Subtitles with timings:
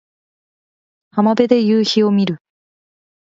[1.11, 2.39] 浜辺で夕陽を見る